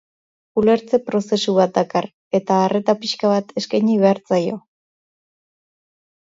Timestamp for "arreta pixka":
2.63-3.33